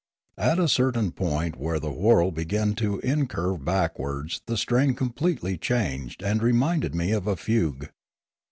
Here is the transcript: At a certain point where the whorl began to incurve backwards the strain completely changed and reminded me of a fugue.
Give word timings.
At 0.39 0.57
a 0.57 0.67
certain 0.67 1.11
point 1.11 1.59
where 1.59 1.79
the 1.79 1.91
whorl 1.91 2.31
began 2.31 2.73
to 2.77 2.97
incurve 3.03 3.63
backwards 3.63 4.41
the 4.47 4.57
strain 4.57 4.95
completely 4.95 5.59
changed 5.59 6.23
and 6.23 6.41
reminded 6.41 6.95
me 6.95 7.11
of 7.11 7.27
a 7.27 7.35
fugue. 7.35 7.87